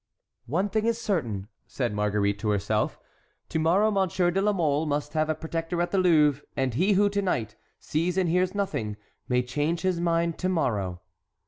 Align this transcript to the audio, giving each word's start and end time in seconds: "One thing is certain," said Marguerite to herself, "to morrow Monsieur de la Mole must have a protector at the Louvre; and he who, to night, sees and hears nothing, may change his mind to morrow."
"One 0.47 0.67
thing 0.67 0.87
is 0.87 0.99
certain," 0.99 1.47
said 1.67 1.93
Marguerite 1.93 2.39
to 2.39 2.49
herself, 2.49 2.99
"to 3.49 3.59
morrow 3.59 3.91
Monsieur 3.91 4.31
de 4.31 4.41
la 4.41 4.51
Mole 4.51 4.87
must 4.87 5.13
have 5.13 5.29
a 5.29 5.35
protector 5.35 5.79
at 5.79 5.91
the 5.91 5.99
Louvre; 5.99 6.43
and 6.57 6.73
he 6.73 6.93
who, 6.93 7.07
to 7.09 7.21
night, 7.21 7.55
sees 7.79 8.17
and 8.17 8.27
hears 8.27 8.55
nothing, 8.55 8.97
may 9.29 9.43
change 9.43 9.81
his 9.81 9.99
mind 9.99 10.39
to 10.39 10.49
morrow." 10.49 11.01